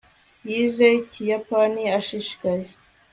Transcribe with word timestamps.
yize 0.49 0.87
ikiyapani 1.01 1.83
ashishikaye 1.99 2.67